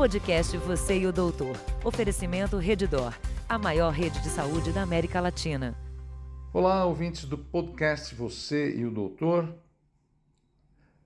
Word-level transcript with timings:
Podcast 0.00 0.56
Você 0.56 1.00
e 1.00 1.06
o 1.06 1.12
Doutor. 1.12 1.54
Oferecimento 1.84 2.56
Redidor, 2.56 3.14
a 3.46 3.58
maior 3.58 3.92
rede 3.92 4.18
de 4.22 4.30
saúde 4.30 4.72
da 4.72 4.80
América 4.80 5.20
Latina. 5.20 5.76
Olá, 6.54 6.86
ouvintes 6.86 7.26
do 7.26 7.36
podcast 7.36 8.14
Você 8.14 8.74
e 8.74 8.86
o 8.86 8.90
Doutor. 8.90 9.54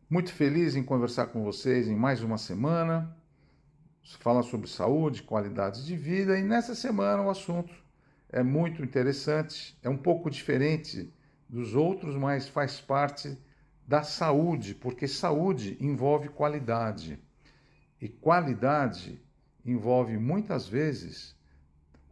Muito 0.09 0.33
feliz 0.33 0.77
em 0.77 0.85
conversar 0.85 1.27
com 1.27 1.43
vocês 1.43 1.89
em 1.89 1.97
mais 1.97 2.23
uma 2.23 2.39
semana. 2.39 3.17
Fala 4.21 4.45
sobre 4.45 4.69
saúde, 4.69 5.25
qualidade 5.25 5.85
de 5.85 5.97
vida 5.97 6.39
e 6.39 6.45
nessa 6.45 6.77
semana 6.77 7.21
o 7.21 7.31
assunto 7.31 7.75
é 8.31 8.45
muito 8.45 8.81
interessante, 8.81 9.77
é 9.83 9.89
um 9.89 9.99
pouco 9.99 10.31
diferente 10.31 11.13
dos 11.49 11.75
outros, 11.75 12.15
mas 12.15 12.47
faz 12.47 12.81
parte 12.81 13.37
da 13.85 14.05
saúde, 14.05 14.73
porque 14.73 15.09
saúde 15.09 15.77
envolve 15.81 16.29
qualidade. 16.29 17.21
E 18.05 18.09
qualidade 18.11 19.19
envolve 19.65 20.19
muitas 20.19 20.69
vezes 20.69 21.35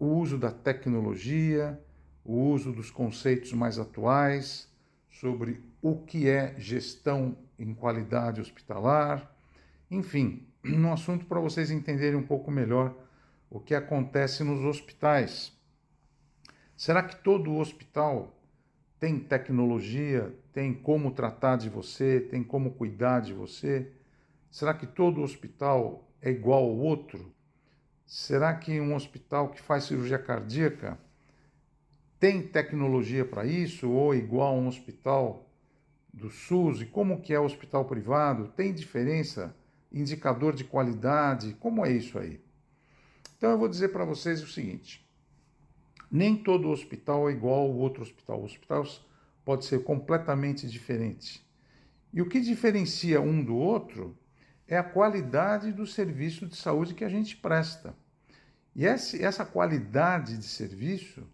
o 0.01 0.07
uso 0.07 0.39
da 0.39 0.51
tecnologia, 0.51 1.79
o 2.25 2.33
uso 2.33 2.73
dos 2.73 2.91
conceitos 2.91 3.53
mais 3.53 3.79
atuais 3.79 4.73
sobre 5.11 5.62
o 5.83 5.98
que 5.98 6.31
é 6.31 6.55
gestão 6.59 7.37
em 7.59 7.75
qualidade 7.75 8.41
hospitalar, 8.41 9.37
enfim, 9.91 10.47
um 10.65 10.91
assunto 10.91 11.27
para 11.27 11.41
vocês 11.41 11.70
entenderem 11.70 12.19
um 12.19 12.27
pouco 12.27 12.51
melhor 12.51 12.97
o 13.51 13.61
que 13.61 13.75
acontece 13.75 14.43
nos 14.43 14.65
hospitais. 14.65 15.53
Será 16.75 17.03
que 17.03 17.17
todo 17.17 17.59
hospital 17.59 18.34
tem 18.98 19.20
tecnologia, 19.20 20.34
tem 20.55 20.73
como 20.73 21.11
tratar 21.11 21.56
de 21.56 21.69
você, 21.69 22.19
tem 22.19 22.43
como 22.43 22.70
cuidar 22.70 23.20
de 23.20 23.34
você? 23.34 23.93
Será 24.52 24.74
que 24.74 24.87
todo 24.87 25.23
hospital 25.23 26.06
é 26.20 26.30
igual 26.30 26.65
ao 26.65 26.77
outro? 26.77 27.33
Será 28.05 28.55
que 28.55 28.78
um 28.78 28.95
hospital 28.95 29.48
que 29.48 29.62
faz 29.62 29.84
cirurgia 29.84 30.19
cardíaca 30.19 31.00
tem 32.20 32.42
tecnologia 32.42 33.25
para 33.25 33.47
isso 33.47 33.89
ou 33.91 34.12
é 34.12 34.19
igual 34.19 34.55
a 34.55 34.59
um 34.59 34.69
hospital 34.69 35.48
do 36.12 36.31
SUS? 36.31 36.83
E 36.83 36.86
como 36.86 37.22
que 37.22 37.33
é 37.33 37.41
o 37.41 37.44
hospital 37.44 37.86
privado? 37.86 38.48
Tem 38.48 38.75
diferença? 38.75 39.56
Indicador 39.91 40.55
de 40.55 40.64
qualidade? 40.64 41.56
Como 41.59 41.87
é 41.87 41.91
isso 41.91 42.19
aí? 42.19 42.39
Então 43.39 43.53
eu 43.53 43.59
vou 43.59 43.70
dizer 43.70 43.89
para 43.89 44.05
vocês 44.05 44.42
o 44.42 44.47
seguinte: 44.47 45.03
nem 46.11 46.37
todo 46.37 46.69
hospital 46.69 47.31
é 47.31 47.33
igual 47.33 47.61
ao 47.61 47.75
outro 47.75 48.03
hospital. 48.03 48.42
O 48.42 48.44
hospital 48.44 48.87
pode 49.47 49.64
ser 49.64 49.83
completamente 49.83 50.69
diferente. 50.69 51.42
E 52.12 52.20
o 52.20 52.28
que 52.28 52.39
diferencia 52.39 53.19
um 53.19 53.42
do 53.42 53.56
outro 53.56 54.14
é 54.73 54.78
a 54.78 54.83
qualidade 54.83 55.70
do 55.70 55.87
serviço 55.87 56.47
de 56.47 56.56
saúde 56.56 56.95
que 56.95 57.05
a 57.05 57.09
gente 57.11 57.37
presta. 57.37 57.95
E 58.75 58.87
essa 58.87 59.45
qualidade 59.45 60.39
de 60.39 60.47
serviço, 60.47 61.28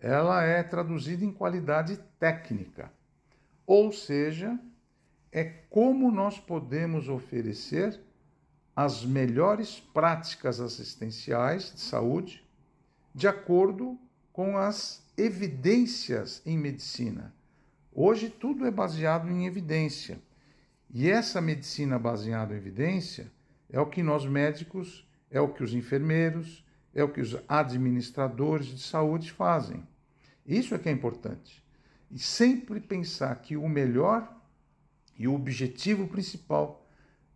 ela 0.00 0.42
é 0.42 0.62
traduzida 0.62 1.22
em 1.22 1.30
qualidade 1.30 1.98
técnica. 2.18 2.90
Ou 3.66 3.92
seja, 3.92 4.58
é 5.30 5.44
como 5.44 6.10
nós 6.10 6.40
podemos 6.40 7.06
oferecer 7.06 8.00
as 8.74 9.04
melhores 9.04 9.78
práticas 9.78 10.58
assistenciais 10.58 11.74
de 11.74 11.80
saúde 11.80 12.42
de 13.14 13.28
acordo 13.28 13.98
com 14.32 14.56
as 14.56 15.04
evidências 15.18 16.40
em 16.46 16.56
medicina. 16.56 17.34
Hoje 17.92 18.30
tudo 18.30 18.64
é 18.64 18.70
baseado 18.70 19.28
em 19.28 19.44
evidência. 19.44 20.18
E 20.92 21.08
essa 21.08 21.40
medicina 21.40 21.98
baseada 21.98 22.52
em 22.52 22.56
evidência 22.56 23.30
é 23.68 23.80
o 23.80 23.86
que 23.86 24.02
nós 24.02 24.26
médicos, 24.26 25.08
é 25.30 25.40
o 25.40 25.48
que 25.48 25.62
os 25.62 25.72
enfermeiros, 25.72 26.64
é 26.92 27.04
o 27.04 27.08
que 27.08 27.20
os 27.20 27.36
administradores 27.48 28.66
de 28.66 28.80
saúde 28.80 29.30
fazem. 29.30 29.86
Isso 30.44 30.74
é 30.74 30.78
que 30.78 30.88
é 30.88 30.92
importante. 30.92 31.64
E 32.10 32.18
sempre 32.18 32.80
pensar 32.80 33.36
que 33.36 33.56
o 33.56 33.68
melhor 33.68 34.36
e 35.16 35.28
o 35.28 35.34
objetivo 35.34 36.08
principal 36.08 36.84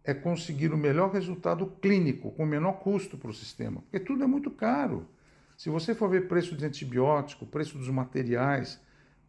é 0.02 0.12
conseguir 0.12 0.72
o 0.72 0.76
melhor 0.76 1.12
resultado 1.12 1.66
clínico, 1.80 2.32
com 2.32 2.42
o 2.42 2.46
menor 2.46 2.74
custo 2.74 3.16
para 3.16 3.30
o 3.30 3.34
sistema. 3.34 3.80
Porque 3.82 4.00
tudo 4.00 4.24
é 4.24 4.26
muito 4.26 4.50
caro. 4.50 5.08
Se 5.56 5.70
você 5.70 5.94
for 5.94 6.10
ver 6.10 6.26
preço 6.26 6.56
de 6.56 6.66
antibiótico, 6.66 7.46
preço 7.46 7.78
dos 7.78 7.88
materiais, 7.88 8.80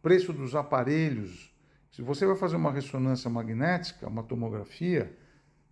preço 0.02 0.32
dos 0.32 0.56
aparelhos, 0.56 1.54
se 1.96 2.02
você 2.02 2.26
vai 2.26 2.36
fazer 2.36 2.56
uma 2.56 2.70
ressonância 2.70 3.30
magnética, 3.30 4.06
uma 4.06 4.22
tomografia, 4.22 5.16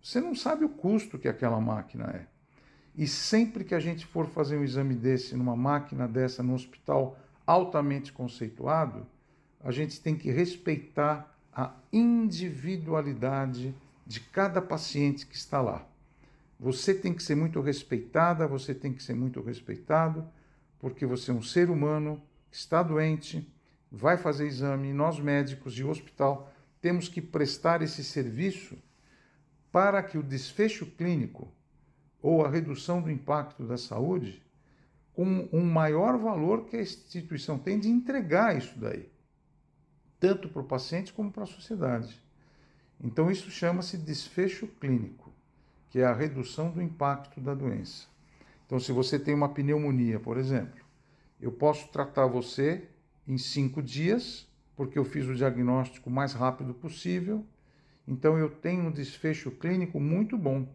você 0.01 0.19
não 0.19 0.33
sabe 0.33 0.65
o 0.65 0.69
custo 0.69 1.19
que 1.19 1.27
aquela 1.27 1.61
máquina 1.61 2.05
é. 2.05 2.25
E 2.95 3.05
sempre 3.05 3.63
que 3.63 3.75
a 3.75 3.79
gente 3.79 4.07
for 4.07 4.25
fazer 4.25 4.57
um 4.57 4.63
exame 4.63 4.95
desse 4.95 5.35
numa 5.35 5.55
máquina 5.55 6.07
dessa 6.07 6.41
no 6.41 6.55
hospital 6.55 7.15
altamente 7.45 8.11
conceituado, 8.11 9.05
a 9.63 9.71
gente 9.71 10.01
tem 10.01 10.15
que 10.15 10.31
respeitar 10.31 11.37
a 11.53 11.75
individualidade 11.93 13.75
de 14.03 14.19
cada 14.19 14.59
paciente 14.59 15.27
que 15.27 15.35
está 15.35 15.61
lá. 15.61 15.87
Você 16.59 16.95
tem 16.95 17.13
que 17.13 17.21
ser 17.21 17.35
muito 17.35 17.61
respeitada, 17.61 18.47
você 18.47 18.73
tem 18.73 18.91
que 18.91 19.03
ser 19.03 19.13
muito 19.13 19.41
respeitado 19.41 20.27
porque 20.79 21.05
você 21.05 21.29
é 21.29 21.35
um 21.35 21.43
ser 21.43 21.69
humano, 21.69 22.19
está 22.51 22.81
doente, 22.81 23.47
vai 23.95 24.17
fazer 24.17 24.45
exame, 24.45 24.91
nós 24.91 25.19
médicos 25.19 25.73
de 25.73 25.83
hospital 25.83 26.51
temos 26.81 27.07
que 27.07 27.21
prestar 27.21 27.81
esse 27.81 28.03
serviço 28.03 28.77
para 29.71 30.03
que 30.03 30.17
o 30.17 30.23
desfecho 30.23 30.85
clínico 30.85 31.51
ou 32.21 32.45
a 32.45 32.49
redução 32.49 33.01
do 33.01 33.09
impacto 33.09 33.63
da 33.63 33.77
saúde 33.77 34.43
com 35.13 35.47
um 35.53 35.63
maior 35.63 36.17
valor 36.17 36.65
que 36.65 36.75
a 36.75 36.81
instituição 36.81 37.57
tem 37.57 37.79
de 37.79 37.87
entregar 37.87 38.57
isso 38.57 38.77
daí, 38.77 39.09
tanto 40.19 40.49
para 40.49 40.61
o 40.61 40.65
paciente 40.65 41.13
como 41.13 41.31
para 41.31 41.43
a 41.43 41.47
sociedade. 41.47 42.21
Então 43.01 43.31
isso 43.31 43.49
chama-se 43.49 43.97
desfecho 43.97 44.67
clínico, 44.67 45.31
que 45.89 45.99
é 45.99 46.05
a 46.05 46.13
redução 46.13 46.69
do 46.69 46.81
impacto 46.81 47.39
da 47.39 47.53
doença. 47.53 48.07
Então, 48.65 48.79
se 48.79 48.91
você 48.91 49.17
tem 49.17 49.33
uma 49.33 49.47
pneumonia, 49.47 50.19
por 50.19 50.37
exemplo, 50.37 50.83
eu 51.39 51.51
posso 51.51 51.87
tratar 51.89 52.25
você 52.25 52.89
em 53.27 53.37
cinco 53.37 53.81
dias, 53.81 54.47
porque 54.75 54.97
eu 54.99 55.05
fiz 55.05 55.27
o 55.27 55.35
diagnóstico 55.35 56.09
mais 56.09 56.33
rápido 56.33 56.73
possível. 56.73 57.45
Então, 58.07 58.37
eu 58.37 58.49
tenho 58.49 58.83
um 58.83 58.91
desfecho 58.91 59.51
clínico 59.51 59.99
muito 59.99 60.37
bom. 60.37 60.67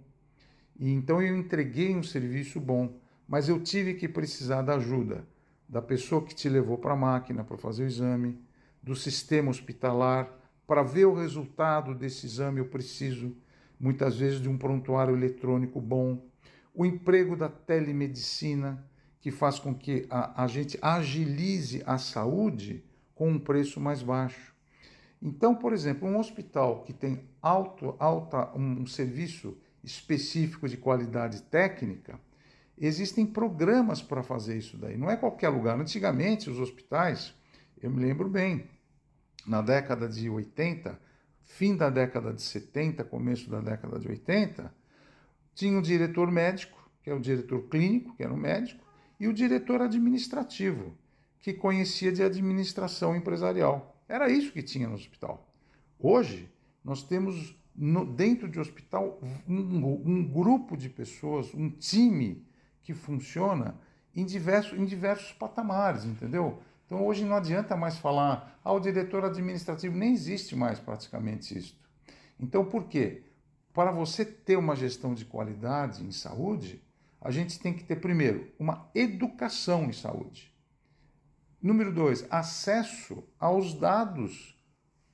E 0.78 0.90
então, 0.90 1.22
eu 1.22 1.36
entreguei 1.36 1.94
um 1.94 2.02
serviço 2.02 2.58
bom, 2.60 2.98
mas 3.28 3.48
eu 3.48 3.60
tive 3.62 3.94
que 3.94 4.08
precisar 4.08 4.62
da 4.62 4.74
ajuda 4.74 5.26
da 5.68 5.80
pessoa 5.80 6.24
que 6.24 6.34
te 6.34 6.48
levou 6.48 6.76
para 6.76 6.94
a 6.94 6.96
máquina 6.96 7.44
para 7.44 7.56
fazer 7.56 7.84
o 7.84 7.86
exame, 7.86 8.36
do 8.82 8.96
sistema 8.96 9.50
hospitalar. 9.50 10.28
Para 10.66 10.82
ver 10.82 11.04
o 11.04 11.14
resultado 11.14 11.94
desse 11.94 12.26
exame, 12.26 12.58
eu 12.58 12.66
preciso 12.66 13.36
muitas 13.78 14.16
vezes 14.16 14.40
de 14.40 14.48
um 14.48 14.58
prontuário 14.58 15.14
eletrônico 15.14 15.80
bom 15.80 16.28
o 16.74 16.86
emprego 16.86 17.36
da 17.36 17.48
telemedicina, 17.48 18.84
que 19.20 19.30
faz 19.30 19.58
com 19.58 19.74
que 19.74 20.06
a, 20.08 20.44
a 20.44 20.46
gente 20.46 20.78
agilize 20.80 21.82
a 21.86 21.98
saúde 21.98 22.84
com 23.14 23.30
um 23.30 23.38
preço 23.38 23.78
mais 23.78 24.02
baixo. 24.02 24.54
Então, 25.22 25.54
por 25.54 25.72
exemplo, 25.74 26.08
um 26.08 26.18
hospital 26.18 26.82
que 26.82 26.94
tem 26.94 27.28
alto, 27.42 27.94
alta, 27.98 28.50
um 28.56 28.86
serviço 28.86 29.56
específico 29.84 30.66
de 30.66 30.78
qualidade 30.78 31.42
técnica, 31.42 32.18
existem 32.78 33.26
programas 33.26 34.00
para 34.00 34.22
fazer 34.22 34.56
isso 34.56 34.78
daí. 34.78 34.96
Não 34.96 35.10
é 35.10 35.16
qualquer 35.16 35.50
lugar. 35.50 35.78
Antigamente, 35.78 36.48
os 36.48 36.58
hospitais, 36.58 37.34
eu 37.82 37.90
me 37.90 38.00
lembro 38.00 38.28
bem, 38.28 38.64
na 39.46 39.60
década 39.60 40.08
de 40.08 40.30
80, 40.30 40.98
fim 41.44 41.76
da 41.76 41.90
década 41.90 42.32
de 42.32 42.40
70, 42.40 43.04
começo 43.04 43.50
da 43.50 43.60
década 43.60 43.98
de 43.98 44.08
80, 44.08 44.74
tinha 45.54 45.78
o 45.78 45.82
diretor 45.82 46.30
médico, 46.30 46.90
que 47.02 47.10
é 47.10 47.14
o 47.14 47.20
diretor 47.20 47.68
clínico, 47.68 48.16
que 48.16 48.22
era 48.22 48.32
o 48.32 48.36
médico, 48.36 48.89
e 49.20 49.28
o 49.28 49.32
diretor 49.32 49.82
administrativo, 49.82 50.96
que 51.38 51.52
conhecia 51.52 52.10
de 52.10 52.22
administração 52.22 53.14
empresarial. 53.14 54.02
Era 54.08 54.28
isso 54.28 54.52
que 54.52 54.62
tinha 54.62 54.88
no 54.88 54.94
hospital. 54.94 55.46
Hoje, 55.98 56.50
nós 56.82 57.02
temos 57.02 57.54
no, 57.76 58.04
dentro 58.04 58.48
de 58.48 58.58
hospital 58.58 59.20
um, 59.46 59.86
um, 60.04 60.24
grupo 60.26 60.76
de 60.76 60.88
pessoas, 60.88 61.54
um 61.54 61.70
time 61.70 62.44
que 62.82 62.94
funciona 62.94 63.78
em 64.16 64.24
diversos, 64.24 64.78
em 64.78 64.84
diversos 64.84 65.32
patamares, 65.32 66.04
entendeu? 66.04 66.60
Então 66.86 67.06
hoje 67.06 67.24
não 67.24 67.36
adianta 67.36 67.76
mais 67.76 67.98
falar, 67.98 68.58
ah, 68.64 68.72
o 68.72 68.80
diretor 68.80 69.24
administrativo 69.24 69.96
nem 69.96 70.12
existe 70.12 70.56
mais 70.56 70.80
praticamente 70.80 71.56
isso. 71.56 71.78
Então 72.40 72.64
por 72.64 72.84
quê? 72.84 73.22
para 73.72 73.90
você 73.90 74.24
ter 74.24 74.56
uma 74.56 74.74
gestão 74.74 75.14
de 75.14 75.24
qualidade 75.24 76.04
em 76.04 76.10
saúde, 76.10 76.82
a 77.20 77.30
gente 77.30 77.58
tem 77.60 77.72
que 77.72 77.84
ter, 77.84 77.96
primeiro, 77.96 78.50
uma 78.58 78.88
educação 78.94 79.84
em 79.84 79.92
saúde. 79.92 80.50
Número 81.62 81.92
dois, 81.92 82.26
acesso 82.30 83.22
aos 83.38 83.74
dados 83.74 84.58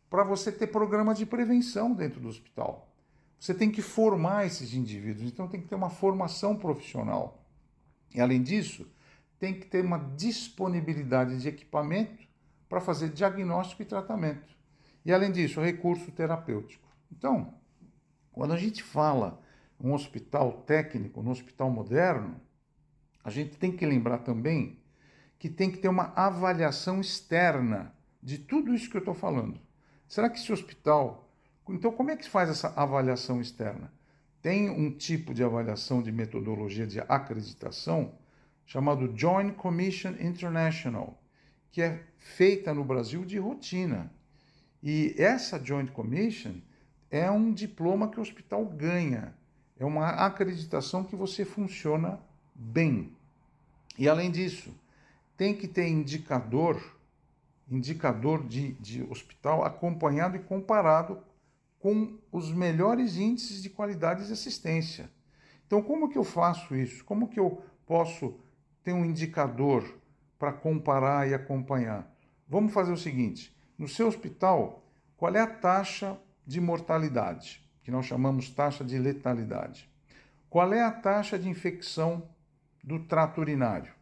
para 0.08 0.23
você 0.23 0.53
ter 0.53 0.69
programa 0.69 1.12
de 1.12 1.26
prevenção 1.26 1.93
dentro 1.93 2.20
do 2.20 2.29
hospital. 2.29 2.93
você 3.38 3.53
tem 3.53 3.70
que 3.70 3.82
formar 3.82 4.47
esses 4.47 4.73
indivíduos, 4.73 5.31
então 5.31 5.47
tem 5.47 5.61
que 5.61 5.69
ter 5.69 5.75
uma 5.75 5.91
formação 5.91 6.56
profissional. 6.56 7.44
E 8.14 8.20
além 8.20 8.43
disso, 8.43 8.87
tem 9.38 9.53
que 9.53 9.67
ter 9.67 9.85
uma 9.85 9.99
disponibilidade 9.99 11.38
de 11.38 11.49
equipamento 11.49 12.26
para 12.69 12.81
fazer 12.81 13.11
diagnóstico 13.11 13.82
e 13.82 13.85
tratamento. 13.85 14.56
E 15.05 15.12
além 15.12 15.31
disso, 15.31 15.61
recurso 15.61 16.11
terapêutico. 16.12 16.88
Então, 17.12 17.55
quando 18.32 18.55
a 18.55 18.56
gente 18.56 18.82
fala 18.82 19.41
um 19.81 19.93
hospital 19.93 20.64
técnico, 20.67 21.20
um 21.20 21.31
hospital 21.31 21.70
moderno, 21.70 22.40
a 23.23 23.31
gente 23.31 23.56
tem 23.56 23.73
que 23.73 23.84
lembrar 23.84 24.19
também 24.19 24.78
que 25.38 25.49
tem 25.49 25.70
que 25.70 25.78
ter 25.78 25.88
uma 25.88 26.12
avaliação 26.17 27.00
externa 27.00 27.94
de 28.23 28.38
tudo 28.38 28.75
isso 28.75 28.90
que 28.90 28.96
eu 28.96 29.00
estou 29.00 29.14
falando. 29.14 29.61
Será 30.08 30.31
que 30.31 30.38
esse 30.38 30.52
hospital. 30.52 31.31
Então, 31.69 31.93
como 31.93 32.11
é 32.11 32.17
que 32.17 32.25
se 32.25 32.31
faz 32.31 32.49
essa 32.49 32.69
avaliação 32.76 33.40
externa? 33.40 33.93
Tem 34.40 34.70
um 34.70 34.90
tipo 34.90 35.34
de 35.34 35.43
avaliação 35.43 36.00
de 36.00 36.12
metodologia 36.12 36.87
de 36.87 37.00
acreditação 37.00 38.14
chamado 38.64 39.12
Joint 39.17 39.55
Commission 39.55 40.14
International, 40.20 41.20
que 41.70 41.82
é 41.82 42.05
feita 42.19 42.72
no 42.72 42.84
Brasil 42.84 43.25
de 43.25 43.38
rotina. 43.38 44.11
E 44.82 45.14
essa 45.19 45.62
Joint 45.62 45.90
Commission 45.90 46.61
é 47.11 47.31
um 47.31 47.52
diploma 47.52 48.08
que 48.08 48.19
o 48.19 48.22
hospital 48.22 48.64
ganha, 48.64 49.34
é 49.78 49.84
uma 49.84 50.08
acreditação 50.08 51.05
que 51.05 51.14
você 51.14 51.44
funciona 51.44 52.19
bem. 52.55 53.12
E 53.99 54.08
além 54.08 54.31
disso, 54.31 54.75
tem 55.37 55.55
que 55.55 55.69
ter 55.69 55.88
indicador, 55.88 56.81
indicador 57.70 58.46
de, 58.46 58.73
de 58.75 59.02
hospital 59.05 59.64
acompanhado 59.64 60.37
e 60.37 60.40
comparado 60.40 61.19
com 61.78 62.19
os 62.32 62.50
melhores 62.50 63.17
índices 63.17 63.62
de 63.62 63.70
qualidade 63.70 64.26
de 64.26 64.32
assistência. 64.32 65.11
Então, 65.67 65.82
como 65.82 66.08
que 66.08 66.17
eu 66.17 66.25
faço 66.25 66.75
isso? 66.75 67.05
Como 67.05 67.29
que 67.29 67.38
eu 67.38 67.62
posso 67.87 68.34
ter 68.82 68.93
um 68.93 69.05
indicador 69.05 69.99
para 70.38 70.52
comparar 70.52 71.29
e 71.29 71.34
acompanhar? 71.34 72.11
Vamos 72.49 72.72
fazer 72.72 72.93
o 72.93 72.96
seguinte: 72.96 73.55
no 73.76 73.88
seu 73.88 74.06
hospital, 74.06 74.82
qual 75.17 75.34
é 75.34 75.40
a 75.40 75.46
taxa 75.46 76.19
de 76.46 76.61
mortalidade, 76.61 77.66
que 77.87 77.91
nós 77.93 78.05
chamamos 78.05 78.50
taxa 78.50 78.83
de 78.83 78.99
letalidade? 78.99 79.88
Qual 80.50 80.73
é 80.73 80.83
a 80.83 80.91
taxa 80.91 81.38
de 81.38 81.49
infecção 81.49 82.29
do 82.83 82.99
trato 82.99 83.41
urinário? 83.41 83.93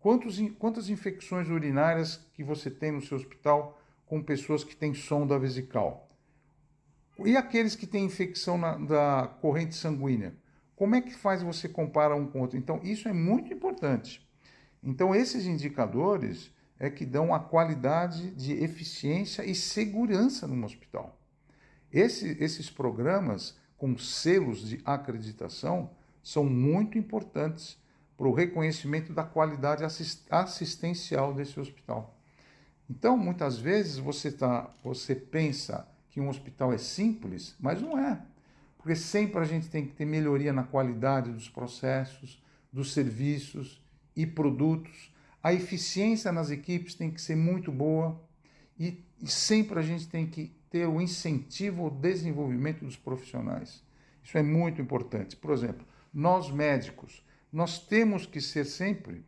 Quantos, 0.00 0.40
quantas 0.58 0.88
infecções 0.88 1.48
urinárias 1.48 2.16
que 2.34 2.42
você 2.42 2.68
tem 2.68 2.90
no 2.90 3.00
seu 3.00 3.16
hospital 3.16 3.80
com 4.06 4.20
pessoas 4.20 4.64
que 4.64 4.74
têm 4.74 4.92
sonda 4.92 5.38
vesical? 5.38 6.10
E 7.24 7.36
aqueles 7.36 7.76
que 7.76 7.86
têm 7.86 8.06
infecção 8.06 8.58
na, 8.58 8.76
da 8.76 9.28
corrente 9.40 9.76
sanguínea? 9.76 10.34
Como 10.74 10.96
é 10.96 11.00
que 11.00 11.14
faz 11.14 11.40
você 11.40 11.68
comparar 11.68 12.16
um 12.16 12.26
com 12.26 12.40
outro? 12.40 12.58
Então, 12.58 12.80
isso 12.82 13.06
é 13.06 13.12
muito 13.12 13.54
importante. 13.54 14.28
Então, 14.82 15.14
esses 15.14 15.46
indicadores 15.46 16.50
é 16.76 16.90
que 16.90 17.06
dão 17.06 17.32
a 17.32 17.38
qualidade 17.38 18.32
de 18.32 18.54
eficiência 18.54 19.44
e 19.44 19.54
segurança 19.54 20.44
no 20.48 20.64
hospital. 20.64 21.17
Esse, 21.92 22.36
esses 22.40 22.70
programas 22.70 23.56
com 23.76 23.96
selos 23.96 24.68
de 24.68 24.80
acreditação 24.84 25.90
são 26.22 26.44
muito 26.44 26.98
importantes 26.98 27.78
para 28.16 28.26
o 28.26 28.34
reconhecimento 28.34 29.12
da 29.12 29.22
qualidade 29.22 29.84
assistencial 30.30 31.32
desse 31.32 31.58
hospital. 31.58 32.18
Então, 32.90 33.16
muitas 33.16 33.58
vezes 33.58 33.98
você, 33.98 34.32
tá, 34.32 34.70
você 34.82 35.14
pensa 35.14 35.86
que 36.10 36.20
um 36.20 36.28
hospital 36.28 36.72
é 36.72 36.78
simples, 36.78 37.54
mas 37.60 37.80
não 37.80 37.98
é. 37.98 38.20
Porque 38.76 38.96
sempre 38.96 39.40
a 39.40 39.44
gente 39.44 39.68
tem 39.68 39.86
que 39.86 39.92
ter 39.92 40.04
melhoria 40.04 40.52
na 40.52 40.64
qualidade 40.64 41.30
dos 41.30 41.48
processos, 41.48 42.42
dos 42.72 42.92
serviços 42.92 43.80
e 44.16 44.26
produtos. 44.26 45.14
A 45.42 45.52
eficiência 45.52 46.32
nas 46.32 46.50
equipes 46.50 46.94
tem 46.94 47.10
que 47.10 47.20
ser 47.20 47.36
muito 47.36 47.70
boa 47.70 48.20
e, 48.78 49.04
e 49.20 49.26
sempre 49.26 49.78
a 49.78 49.82
gente 49.82 50.08
tem 50.08 50.26
que 50.26 50.54
ter 50.70 50.86
o 50.86 51.00
incentivo 51.00 51.84
ao 51.84 51.90
desenvolvimento 51.90 52.84
dos 52.84 52.96
profissionais. 52.96 53.82
Isso 54.22 54.36
é 54.36 54.42
muito 54.42 54.80
importante. 54.80 55.36
Por 55.36 55.52
exemplo, 55.52 55.86
nós 56.12 56.50
médicos, 56.50 57.24
nós 57.52 57.78
temos 57.78 58.26
que 58.26 58.40
ser 58.40 58.64
sempre 58.64 59.24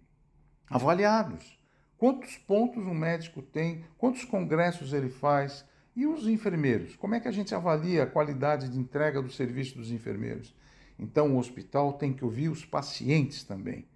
avaliados. 0.68 1.58
Quantos 1.96 2.36
pontos 2.36 2.84
um 2.86 2.94
médico 2.94 3.42
tem, 3.42 3.84
quantos 3.98 4.24
congressos 4.24 4.92
ele 4.92 5.08
faz, 5.08 5.64
e 5.94 6.06
os 6.06 6.26
enfermeiros? 6.26 6.96
Como 6.96 7.14
é 7.14 7.20
que 7.20 7.28
a 7.28 7.32
gente 7.32 7.54
avalia 7.54 8.04
a 8.04 8.06
qualidade 8.06 8.68
de 8.68 8.78
entrega 8.78 9.20
do 9.20 9.30
serviço 9.30 9.76
dos 9.76 9.90
enfermeiros? 9.90 10.54
Então, 10.98 11.34
o 11.34 11.38
hospital 11.38 11.94
tem 11.94 12.12
que 12.12 12.24
ouvir 12.24 12.48
os 12.48 12.64
pacientes 12.64 13.42
também. 13.42 13.86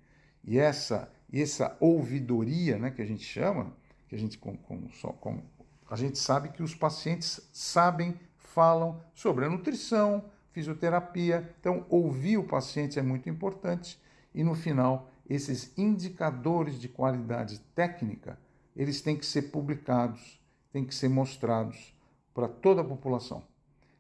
E 0.42 0.58
essa, 0.58 1.10
essa 1.32 1.76
ouvidoria, 1.80 2.78
né, 2.78 2.90
que 2.90 3.00
a 3.00 3.06
gente 3.06 3.24
chama, 3.24 3.74
que 4.08 4.14
a 4.14 4.18
gente, 4.18 4.38
com, 4.38 4.56
com, 4.56 4.88
com, 5.20 5.42
a 5.88 5.96
gente 5.96 6.18
sabe 6.18 6.50
que 6.50 6.62
os 6.62 6.74
pacientes 6.74 7.40
sabem, 7.52 8.18
falam 8.36 9.00
sobre 9.14 9.44
a 9.44 9.50
nutrição, 9.50 10.24
fisioterapia. 10.52 11.54
Então, 11.60 11.84
ouvir 11.88 12.38
o 12.38 12.44
paciente 12.44 12.98
é 12.98 13.02
muito 13.02 13.28
importante 13.28 13.98
e 14.34 14.42
no 14.42 14.54
final, 14.54 15.10
esses 15.28 15.76
indicadores 15.78 16.80
de 16.80 16.88
qualidade 16.88 17.60
técnica, 17.74 18.38
eles 18.74 19.00
têm 19.00 19.16
que 19.16 19.24
ser 19.24 19.42
publicados, 19.42 20.40
têm 20.72 20.84
que 20.84 20.94
ser 20.94 21.08
mostrados 21.08 21.94
para 22.34 22.48
toda 22.48 22.80
a 22.80 22.84
população. 22.84 23.44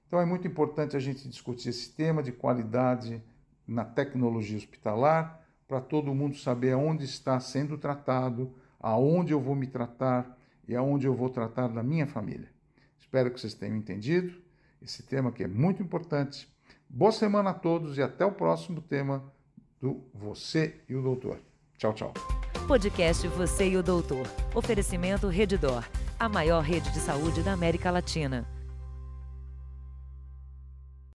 Então 0.06 0.20
é 0.20 0.24
muito 0.24 0.46
importante 0.46 0.96
a 0.96 1.00
gente 1.00 1.28
discutir 1.28 1.68
esse 1.68 1.90
tema 1.92 2.22
de 2.22 2.32
qualidade 2.32 3.22
na 3.66 3.84
tecnologia 3.84 4.56
hospitalar, 4.56 5.40
para 5.66 5.80
todo 5.80 6.14
mundo 6.14 6.36
saber 6.36 6.72
aonde 6.72 7.04
está 7.04 7.40
sendo 7.40 7.78
tratado, 7.78 8.52
aonde 8.84 9.32
eu 9.32 9.40
vou 9.40 9.54
me 9.54 9.66
tratar 9.66 10.38
e 10.68 10.76
aonde 10.76 11.06
eu 11.06 11.14
vou 11.14 11.30
tratar 11.30 11.68
da 11.68 11.82
minha 11.82 12.06
família. 12.06 12.50
Espero 13.00 13.30
que 13.30 13.40
vocês 13.40 13.54
tenham 13.54 13.78
entendido 13.78 14.34
esse 14.82 15.02
tema 15.02 15.32
que 15.32 15.42
é 15.42 15.48
muito 15.48 15.82
importante. 15.82 16.46
Boa 16.86 17.10
semana 17.10 17.50
a 17.50 17.54
todos 17.54 17.96
e 17.96 18.02
até 18.02 18.26
o 18.26 18.32
próximo 18.32 18.82
tema 18.82 19.24
do 19.80 20.04
Você 20.12 20.82
e 20.86 20.94
o 20.94 21.00
Doutor. 21.00 21.38
Tchau, 21.78 21.94
tchau. 21.94 22.12
Podcast 22.68 23.26
Você 23.28 23.70
e 23.70 23.76
o 23.78 23.82
Doutor. 23.82 24.26
Oferecimento 24.54 25.28
Redidor, 25.28 25.88
a 26.18 26.28
maior 26.28 26.62
rede 26.62 26.92
de 26.92 26.98
saúde 26.98 27.42
da 27.42 27.54
América 27.54 27.90
Latina. 27.90 28.46